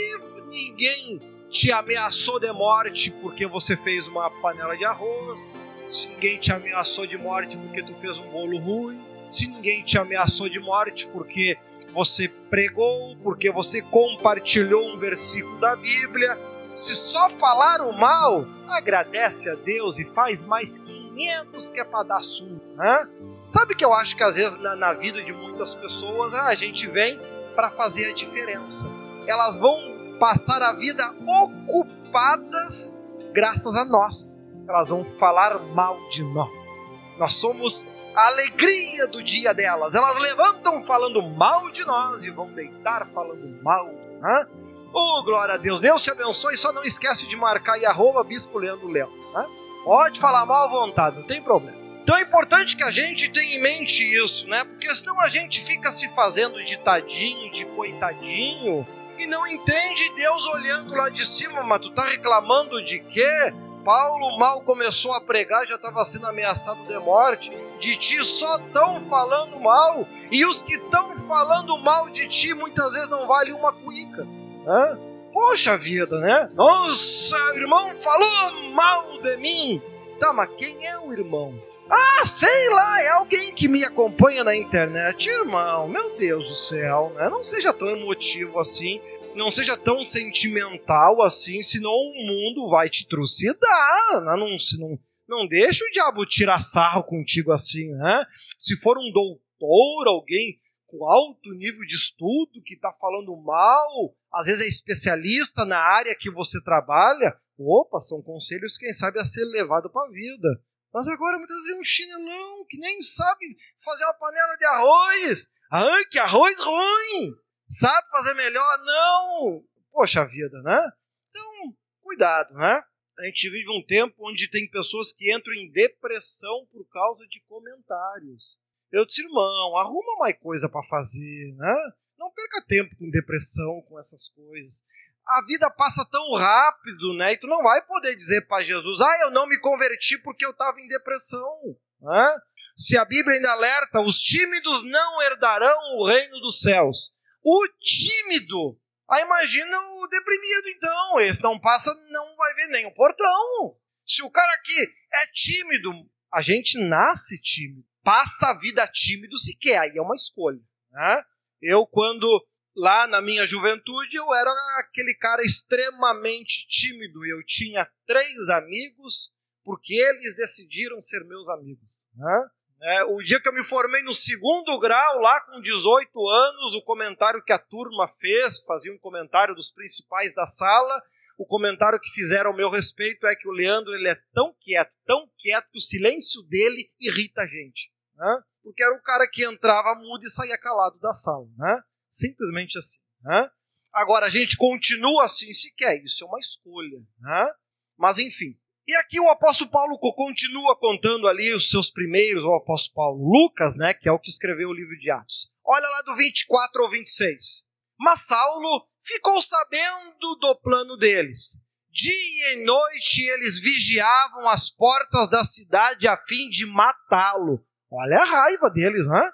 [0.48, 5.54] ninguém te ameaçou de morte porque você fez uma panela de arroz,
[5.90, 9.04] se ninguém te ameaçou de morte porque tu fez um bolo ruim,
[9.36, 11.58] se ninguém te ameaçou de morte porque
[11.92, 16.40] você pregou, porque você compartilhou um versículo da Bíblia,
[16.74, 22.22] se só falaram mal, agradece a Deus e faz mais 500 que é para dar
[22.22, 22.62] sumo.
[22.76, 23.10] Né?
[23.50, 26.88] Sabe que eu acho que às vezes na, na vida de muitas pessoas a gente
[26.88, 27.20] vem
[27.56, 28.90] para fazer a diferença.
[29.28, 29.78] Elas vão
[30.18, 32.98] passar a vida ocupadas
[33.34, 34.40] graças a nós.
[34.68, 36.86] Elas vão falar mal de nós.
[37.18, 37.86] Nós somos
[38.16, 39.94] a alegria do dia delas.
[39.94, 43.88] Elas levantam falando mal de nós e vão deitar falando mal.
[43.88, 44.48] Né?
[44.94, 45.82] Oh, glória a Deus.
[45.82, 46.58] Deus te abençoe.
[46.58, 49.12] Só não esquece de marcar e arroba Bispo Leandro Leão.
[49.34, 49.46] Né?
[49.84, 51.78] Pode falar mal à vontade, não tem problema.
[52.02, 54.64] Então é importante que a gente tenha em mente isso, né?
[54.64, 60.46] Porque senão a gente fica se fazendo de tadinho, de coitadinho, e não entende Deus
[60.54, 63.54] olhando lá de cima, mas tu tá reclamando de quê?
[63.86, 67.56] Paulo mal começou a pregar, já estava sendo ameaçado de morte.
[67.80, 72.94] De ti só estão falando mal, e os que estão falando mal de ti muitas
[72.94, 74.28] vezes não valem uma cuíca.
[74.66, 75.00] Hã?
[75.32, 76.50] Poxa vida, né?
[76.56, 79.80] Nossa, o irmão falou mal de mim.
[80.20, 81.54] Tá, mas quem é o irmão?
[81.88, 85.30] Ah, sei lá, é alguém que me acompanha na internet.
[85.30, 87.30] Irmão, meu Deus do céu, né?
[87.30, 89.00] Não seja tão emotivo assim,
[89.36, 94.22] não seja tão sentimental assim, senão o mundo vai te trucidar.
[94.24, 94.36] Né?
[94.38, 98.26] Não, não, não deixa o diabo tirar sarro contigo assim, né?
[98.58, 104.48] Se for um doutor, alguém com alto nível de estudo que está falando mal, às
[104.48, 109.46] vezes é especialista na área que você trabalha, opa, são conselhos, quem sabe, a ser
[109.46, 110.48] levado para a vida.
[110.94, 115.48] Mas agora muitas vezes é um chinelão que nem sabe fazer uma panela de arroz.
[115.72, 117.36] Ai, que arroz ruim!
[117.80, 118.78] Sabe fazer melhor?
[118.86, 119.64] Não!
[119.92, 120.92] Poxa vida, né?
[121.30, 122.82] Então, cuidado, né?
[123.20, 127.42] A gente vive um tempo onde tem pessoas que entram em depressão por causa de
[127.48, 128.60] comentários.
[128.92, 131.76] Eu disse, irmão, arruma mais coisa para fazer, né?
[132.18, 134.84] Não perca tempo com depressão, com essas coisas
[135.28, 137.34] a vida passa tão rápido, né?
[137.34, 140.52] E tu não vai poder dizer para Jesus, ah, eu não me converti porque eu
[140.52, 141.76] estava em depressão.
[142.00, 142.38] Né?
[142.76, 147.16] Se a Bíblia ainda alerta, os tímidos não herdarão o reino dos céus.
[147.46, 148.76] O tímido,
[149.08, 153.78] aí imagina o deprimido então, esse não passa, não vai ver nem o portão.
[154.04, 155.92] Se o cara aqui é tímido,
[156.34, 160.60] a gente nasce tímido, passa a vida tímido se quer, aí é uma escolha.
[160.90, 161.24] Né?
[161.62, 162.28] Eu, quando
[162.76, 167.26] lá na minha juventude eu era aquele cara extremamente tímido.
[167.26, 172.08] Eu tinha três amigos porque eles decidiram ser meus amigos.
[172.16, 172.50] Né?
[172.88, 176.84] É, o dia que eu me formei no segundo grau, lá com 18 anos, o
[176.84, 181.02] comentário que a turma fez, fazia um comentário dos principais da sala,
[181.36, 184.96] o comentário que fizeram ao meu respeito é que o Leandro ele é tão quieto,
[185.04, 187.92] tão quieto, que o silêncio dele irrita a gente.
[188.16, 188.42] Né?
[188.62, 191.48] Porque era o cara que entrava mudo e saía calado da sala.
[191.58, 191.82] Né?
[192.08, 193.00] Simplesmente assim.
[193.22, 193.50] Né?
[193.96, 197.00] Agora, a gente continua assim se quer, isso é uma escolha.
[197.20, 197.52] Né?
[197.98, 198.56] Mas enfim.
[198.88, 203.76] E aqui o apóstolo Paulo continua contando ali os seus primeiros, o apóstolo Paulo, Lucas,
[203.78, 205.52] né, que é o que escreveu o livro de Atos.
[205.66, 207.66] Olha lá do 24 ao 26.
[208.00, 211.64] Mas Saulo ficou sabendo do plano deles.
[211.90, 217.66] Dia e noite eles vigiavam as portas da cidade a fim de matá-lo.
[217.90, 219.32] Olha a raiva deles, né?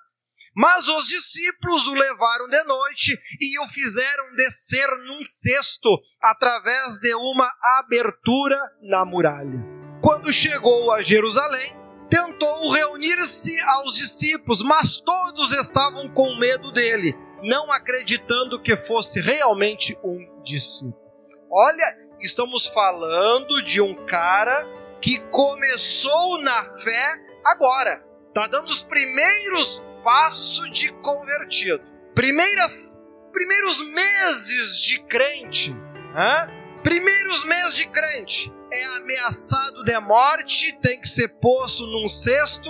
[0.56, 5.90] Mas os discípulos o levaram de noite e o fizeram descer num cesto
[6.22, 9.60] através de uma abertura na muralha.
[10.02, 17.72] Quando chegou a Jerusalém, tentou reunir-se aos discípulos, mas todos estavam com medo dele, não
[17.72, 21.00] acreditando que fosse realmente um discípulo.
[21.50, 24.68] Olha, estamos falando de um cara
[25.02, 28.04] que começou na fé agora.
[28.28, 31.84] Está dando os primeiros passo de convertido.
[32.14, 33.00] Primeiras,
[33.32, 35.74] primeiros meses de crente,
[36.14, 36.48] né?
[36.84, 42.70] primeiros meses de crente, é ameaçado de morte, tem que ser posto num cesto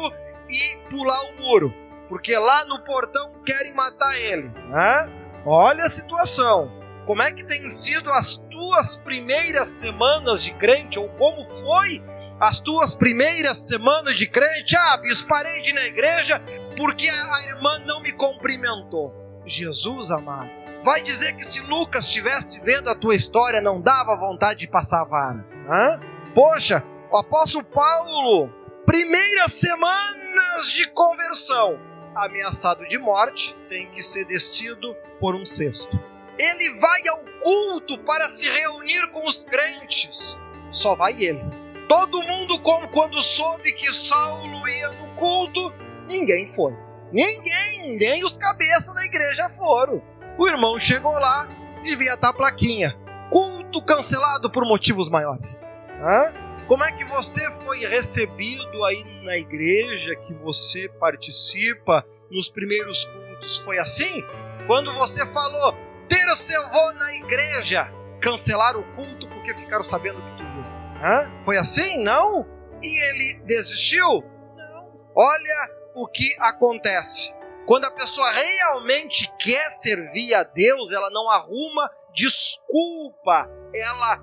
[0.49, 1.73] e pular o muro,
[2.09, 4.49] porque lá no portão querem matar ele.
[4.49, 5.41] Né?
[5.45, 6.79] Olha a situação.
[7.05, 12.01] Como é que tem sido as tuas primeiras semanas de crente, ou como foi
[12.39, 14.75] as tuas primeiras semanas de crente?
[14.77, 16.41] Ah, bispo, parei de ir na igreja,
[16.75, 19.13] porque a irmã não me cumprimentou.
[19.45, 20.49] Jesus amado,
[20.83, 25.01] vai dizer que se Lucas estivesse vendo a tua história, não dava vontade de passar
[25.01, 25.45] a vara.
[25.69, 25.99] Hã?
[26.33, 28.49] Poxa, o apóstolo Paulo,
[28.85, 31.79] primeiras semanas de conversão,
[32.15, 35.99] ameaçado de morte, tem que ser descido por um cesto.
[36.37, 40.37] Ele vai ao culto para se reunir com os crentes.
[40.71, 41.43] Só vai ele.
[41.87, 45.73] Todo mundo, como quando soube que Saulo ia no culto,
[46.07, 46.73] Ninguém foi.
[47.11, 50.01] Ninguém, nem os cabeças da igreja foram.
[50.37, 51.47] O irmão chegou lá
[51.83, 52.97] e via a plaquinha.
[53.29, 55.65] Culto cancelado por motivos maiores.
[56.01, 56.33] Hã?
[56.67, 63.57] Como é que você foi recebido aí na igreja que você participa nos primeiros cultos?
[63.57, 64.23] Foi assim?
[64.67, 65.75] Quando você falou,
[66.07, 71.37] terça eu vou na igreja, cancelaram o culto porque ficaram sabendo que tu ia.
[71.39, 72.01] Foi assim?
[72.03, 72.47] Não?
[72.81, 74.23] E ele desistiu?
[74.55, 74.91] Não.
[75.13, 77.33] Olha o que acontece.
[77.65, 84.19] Quando a pessoa realmente quer servir a Deus, ela não arruma desculpa, ela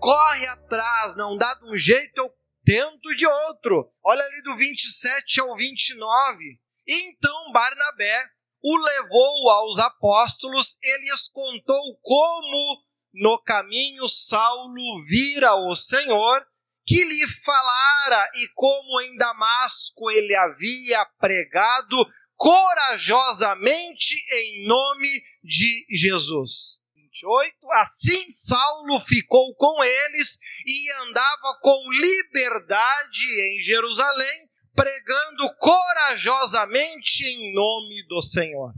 [0.00, 2.32] corre atrás, não dá de um jeito, eu
[2.64, 3.90] tento de outro.
[4.04, 6.60] Olha ali do 27 ao 29.
[6.86, 15.54] E então Barnabé o levou aos apóstolos, ele lhes contou como no caminho Saulo vira
[15.54, 16.46] o Senhor,
[16.86, 21.96] que lhe falara e como em Damasco ele havia pregado
[22.36, 26.84] corajosamente em nome de Jesus.
[27.14, 27.72] 28.
[27.72, 38.04] Assim Saulo ficou com eles e andava com liberdade em Jerusalém, pregando corajosamente em nome
[38.08, 38.72] do Senhor.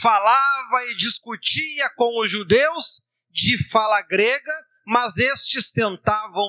[0.00, 4.52] Falava e discutia com os judeus de fala grega,
[4.86, 6.48] mas estes tentavam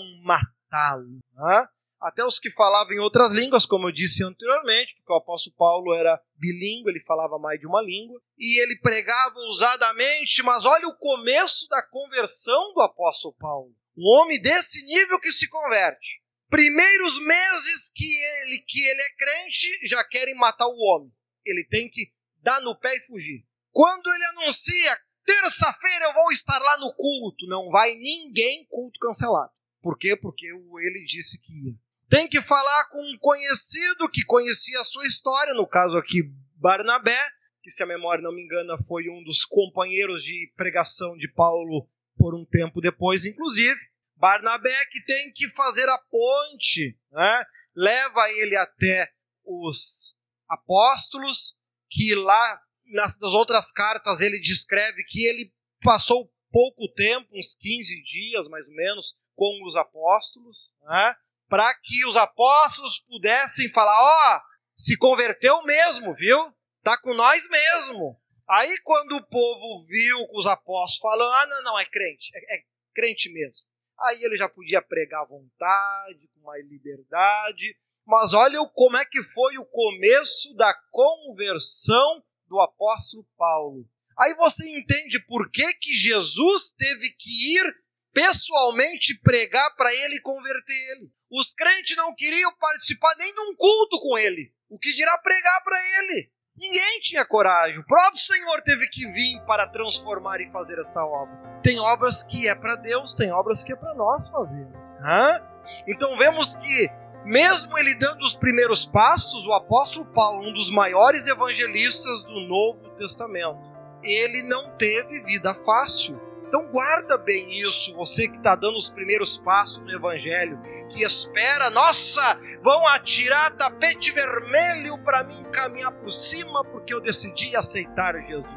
[0.72, 1.20] matá-lo.
[1.34, 1.68] Né?
[2.00, 5.94] Até os que falavam em outras línguas, como eu disse anteriormente, porque o apóstolo Paulo
[5.94, 10.98] era bilíngue, ele falava mais de uma língua, e ele pregava ousadamente, mas olha o
[10.98, 13.76] começo da conversão do apóstolo Paulo.
[13.96, 16.22] Um homem desse nível que se converte.
[16.50, 21.12] Primeiros meses que ele, que ele é crente, já querem matar o homem.
[21.46, 23.46] Ele tem que dar no pé e fugir.
[23.72, 29.52] Quando ele anuncia, terça-feira eu vou estar lá no culto, não vai ninguém, culto cancelado.
[29.82, 30.16] Por quê?
[30.16, 31.74] Porque ele disse que ia.
[32.10, 36.24] Tem que falar com um conhecido que conhecia a sua história, no caso aqui
[36.56, 37.18] Barnabé,
[37.64, 41.88] que se a memória não me engana foi um dos companheiros de pregação de Paulo
[42.18, 43.80] por um tempo depois, inclusive.
[44.16, 47.46] Barnabé que tem que fazer a ponte, né?
[47.76, 49.10] leva ele até
[49.44, 50.18] os
[50.48, 51.58] apóstolos,
[51.90, 58.02] que lá nas, nas outras cartas ele descreve que ele passou pouco tempo, uns 15
[58.04, 61.16] dias mais ou menos, com os apóstolos, né?
[61.52, 64.42] para que os apóstolos pudessem falar: ó, oh,
[64.74, 66.38] se converteu mesmo, viu?
[66.82, 68.18] Tá com nós mesmo.
[68.50, 72.64] Aí quando o povo viu os apóstolos falando: ah, não, não, é crente, é, é
[72.94, 73.68] crente mesmo.
[74.00, 77.78] Aí ele já podia pregar à vontade, com mais liberdade.
[78.06, 83.86] Mas olha como é que foi o começo da conversão do apóstolo Paulo.
[84.18, 87.76] Aí você entende por que, que Jesus teve que ir
[88.14, 91.12] pessoalmente pregar para ele e converter ele.
[91.32, 94.54] Os crentes não queriam participar nem de um culto com ele.
[94.70, 96.32] O que dirá pregar para ele?
[96.58, 97.80] Ninguém tinha coragem.
[97.80, 101.60] O próprio Senhor teve que vir para transformar e fazer essa obra.
[101.64, 104.68] Tem obras que é para Deus, tem obras que é para nós fazer.
[105.04, 105.42] Hã?
[105.88, 106.90] Então vemos que,
[107.26, 112.90] mesmo ele dando os primeiros passos, o apóstolo Paulo, um dos maiores evangelistas do Novo
[112.92, 113.72] Testamento,
[114.04, 116.20] ele não teve vida fácil.
[116.52, 120.60] Então guarda bem isso, você que está dando os primeiros passos no Evangelho,
[120.90, 127.56] que espera, nossa, vão atirar tapete vermelho para mim caminhar por cima porque eu decidi
[127.56, 128.54] aceitar Jesus.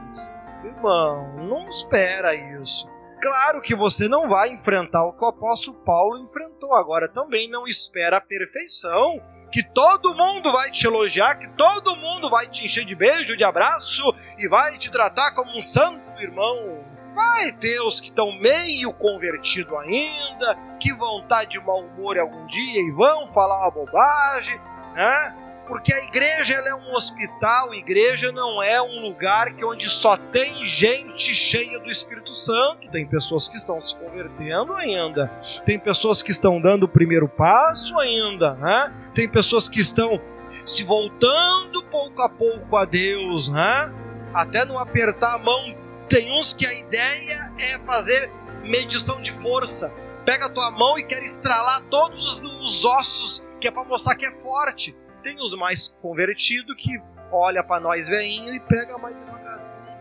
[0.65, 2.93] Irmão, não espera isso.
[3.23, 6.75] Claro que você não vai enfrentar o que o apóstolo Paulo enfrentou.
[6.75, 12.29] Agora também não espera a perfeição, que todo mundo vai te elogiar, que todo mundo
[12.29, 14.03] vai te encher de beijo, de abraço
[14.37, 16.84] e vai te tratar como um santo irmão.
[17.15, 22.19] Vai ter os que estão meio convertido ainda, que vão estar tá de mau humor
[22.19, 24.61] algum dia e vão falar uma bobagem,
[24.95, 25.35] né?
[25.67, 30.15] Porque a igreja é um hospital, a igreja não é um lugar que onde só
[30.17, 32.91] tem gente cheia do Espírito Santo.
[32.91, 35.29] Tem pessoas que estão se convertendo ainda,
[35.65, 38.93] tem pessoas que estão dando o primeiro passo ainda, né?
[39.15, 40.21] Tem pessoas que estão
[40.67, 43.93] se voltando pouco a pouco a Deus, né?
[44.35, 48.31] Até não apertar a mão tem uns que a ideia é fazer
[48.65, 49.93] medição de força.
[50.25, 54.25] Pega a tua mão e quer estralar todos os ossos, que é para mostrar que
[54.25, 54.97] é forte.
[55.23, 59.95] Tem os mais convertidos que olha para nós veinho e pega mais devagarzinho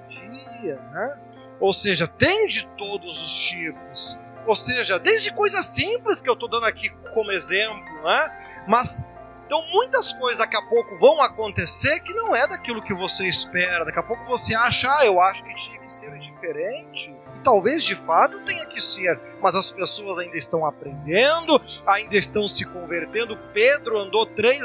[0.63, 1.19] dia, né?
[1.59, 4.17] Ou seja, tem de todos os tipos.
[4.47, 8.63] Ou seja, desde coisas simples que eu estou dando aqui como exemplo, né?
[8.67, 9.05] Mas
[9.45, 13.86] então muitas coisas daqui a pouco vão acontecer que não é daquilo que você espera.
[13.86, 17.13] Daqui a pouco você acha, ah, eu acho que tinha que ser diferente.
[17.36, 22.47] E talvez de fato tenha que ser, mas as pessoas ainda estão aprendendo, ainda estão
[22.47, 23.38] se convertendo.
[23.53, 24.63] Pedro andou três,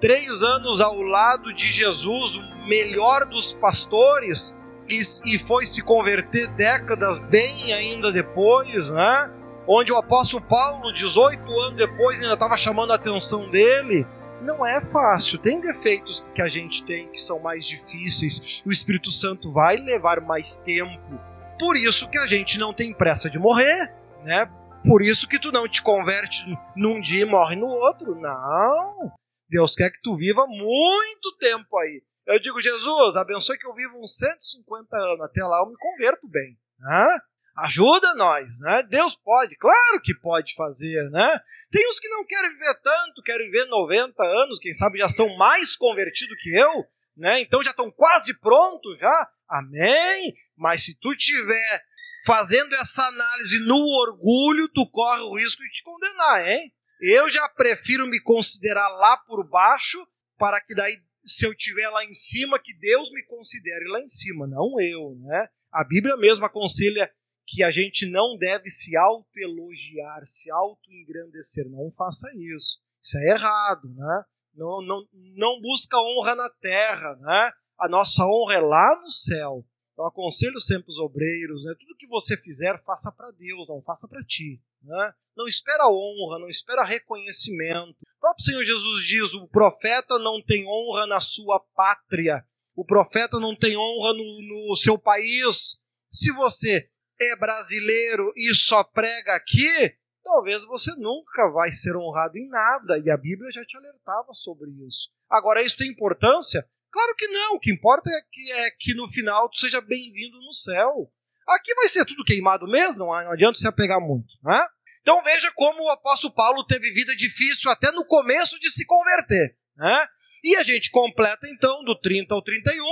[0.00, 4.56] três anos ao lado de Jesus, o melhor dos pastores,
[4.88, 9.32] e, e foi se converter décadas bem ainda depois, né?
[9.68, 14.06] Onde o apóstolo Paulo, 18 anos depois, ainda estava chamando a atenção dele.
[14.40, 18.62] Não é fácil, tem defeitos que a gente tem que são mais difíceis.
[18.64, 21.20] O Espírito Santo vai levar mais tempo.
[21.58, 23.92] Por isso que a gente não tem pressa de morrer,
[24.24, 24.46] né?
[24.84, 26.44] Por isso que tu não te converte
[26.76, 28.14] num dia e morre no outro.
[28.14, 29.12] Não.
[29.50, 32.02] Deus quer que tu viva muito tempo aí.
[32.26, 35.20] Eu digo, Jesus, abençoe que eu viva uns 150 anos.
[35.22, 36.56] Até lá eu me converto bem.
[36.78, 37.18] Né?
[37.64, 38.84] Ajuda nós, né?
[38.88, 41.40] Deus pode, claro que pode fazer, né?
[41.72, 45.36] Tem uns que não querem viver tanto, querem viver 90 anos, quem sabe já são
[45.36, 46.86] mais convertidos que eu,
[47.16, 47.40] né?
[47.40, 49.28] Então já estão quase prontos já.
[49.48, 50.36] Amém?
[50.56, 51.84] Mas se tu tiver
[52.24, 56.72] fazendo essa análise no orgulho, tu corre o risco de te condenar, hein?
[57.00, 59.98] Eu já prefiro me considerar lá por baixo,
[60.36, 64.06] para que daí, se eu estiver lá em cima, que Deus me considere lá em
[64.06, 65.48] cima, não eu, né?
[65.72, 67.10] A Bíblia mesmo aconselha
[67.48, 71.66] que a gente não deve se autoelogiar, se autoengrandecer.
[71.70, 72.78] Não faça isso.
[73.00, 74.24] Isso é errado, né?
[74.54, 75.02] Não, não,
[75.34, 77.50] não busca honra na terra, né?
[77.78, 79.64] A nossa honra é lá no céu.
[79.96, 81.74] Eu aconselho sempre os obreiros, né?
[81.78, 84.60] Tudo que você fizer, faça para Deus, não faça para ti.
[84.82, 85.12] Né?
[85.34, 87.96] Não espera honra, não espera reconhecimento.
[88.02, 92.44] O próprio Senhor Jesus diz: o profeta não tem honra na sua pátria,
[92.76, 95.80] o profeta não tem honra no, no seu país.
[96.10, 96.90] Se você
[97.20, 103.10] é brasileiro e só prega aqui, talvez você nunca vai ser honrado em nada, e
[103.10, 105.10] a Bíblia já te alertava sobre isso.
[105.30, 106.66] Agora, isso tem importância?
[106.90, 107.56] Claro que não.
[107.56, 111.12] O que importa é que, é que no final tu seja bem-vindo no céu.
[111.46, 114.34] Aqui vai ser tudo queimado mesmo, não adianta se apegar muito.
[114.42, 114.66] Né?
[115.00, 119.56] Então veja como o apóstolo Paulo teve vida difícil até no começo de se converter.
[119.76, 120.06] Né?
[120.44, 122.84] E a gente completa então do 30 ao 31.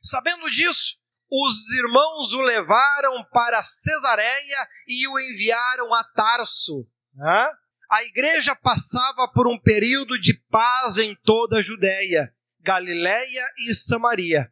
[0.00, 0.96] Sabendo disso,
[1.36, 6.86] os irmãos o levaram para Cesareia e o enviaram a Tarso.
[7.12, 7.48] Né?
[7.90, 14.48] A igreja passava por um período de paz em toda a Judéia Galiléia e Samaria.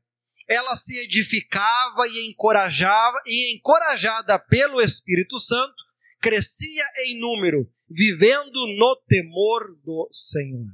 [0.49, 5.83] Ela se edificava e encorajava e encorajada pelo Espírito Santo,
[6.21, 10.67] crescia em número, vivendo no temor do Senhor.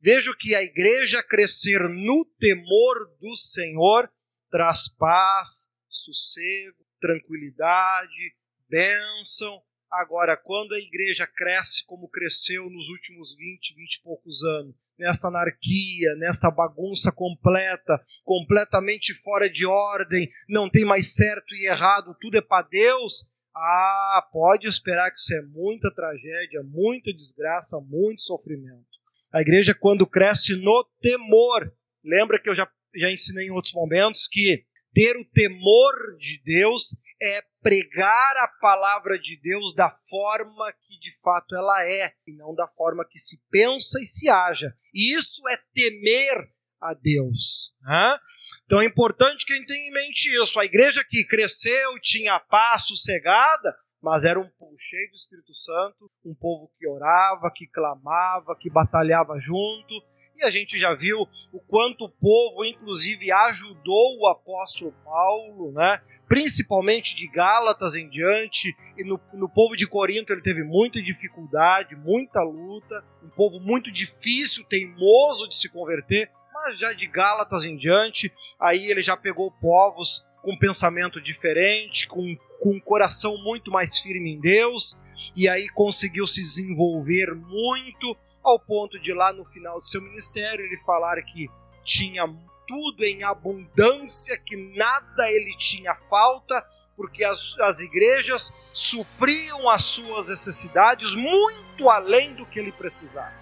[0.00, 4.10] Vejo que a igreja crescer no temor do Senhor
[4.50, 8.34] traz paz, sossego, tranquilidade,
[8.68, 9.62] bênção.
[9.90, 15.28] Agora, quando a igreja cresce como cresceu nos últimos 20, 20 e poucos anos, nesta
[15.28, 22.36] anarquia, nesta bagunça completa, completamente fora de ordem, não tem mais certo e errado, tudo
[22.36, 23.30] é para Deus.
[23.56, 29.00] Ah, pode esperar que isso é muita tragédia, muita desgraça, muito sofrimento.
[29.32, 31.72] A igreja, quando cresce no temor,
[32.04, 36.96] lembra que eu já, já ensinei em outros momentos que ter o temor de Deus
[37.22, 42.54] é pregar a palavra de Deus da forma que de fato ela é, e não
[42.54, 44.74] da forma que se pensa e se haja.
[44.94, 47.74] E isso é temer a Deus.
[47.82, 48.18] Né?
[48.64, 50.58] Então é importante que a gente tenha em mente isso.
[50.58, 56.10] A igreja que cresceu, tinha paz sossegada, mas era um povo cheio do Espírito Santo,
[56.24, 59.94] um povo que orava, que clamava, que batalhava junto.
[60.40, 66.00] E a gente já viu o quanto o povo, inclusive, ajudou o apóstolo Paulo, né?
[66.26, 71.96] principalmente de Gálatas em diante, e no, no povo de Corinto ele teve muita dificuldade,
[71.96, 77.76] muita luta, um povo muito difícil, teimoso de se converter, mas já de Gálatas em
[77.76, 83.98] diante, aí ele já pegou povos com pensamento diferente, com, com um coração muito mais
[83.98, 85.02] firme em Deus,
[85.36, 90.64] e aí conseguiu se desenvolver muito, ao ponto de lá no final do seu ministério
[90.64, 91.48] ele falar que
[91.84, 92.26] tinha
[92.66, 96.64] tudo em abundância, que nada ele tinha falta,
[96.96, 103.34] porque as, as igrejas supriam as suas necessidades muito além do que ele precisava.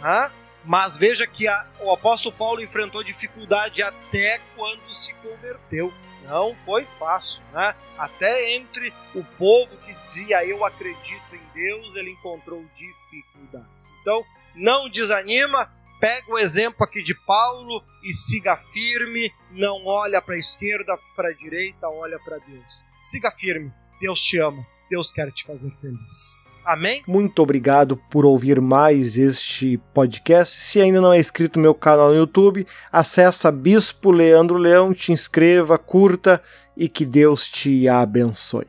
[0.00, 0.30] Né?
[0.64, 5.92] Mas veja que a, o apóstolo Paulo enfrentou dificuldade até quando se converteu.
[6.24, 7.74] Não foi fácil, né?
[7.96, 13.92] Até entre o povo que dizia eu acredito em Deus, ele encontrou dificuldades.
[14.00, 14.22] Então,
[14.54, 20.38] não desanima, Pega o exemplo aqui de Paulo e siga firme, não olha para a
[20.38, 22.84] esquerda, para a direita, olha para Deus.
[23.02, 26.36] Siga firme, Deus te ama, Deus quer te fazer feliz.
[26.66, 27.02] Amém?
[27.06, 30.60] Muito obrigado por ouvir mais este podcast.
[30.60, 35.12] Se ainda não é inscrito no meu canal no YouTube, acessa Bispo Leandro Leão, te
[35.12, 36.42] inscreva, curta
[36.76, 38.66] e que Deus te abençoe.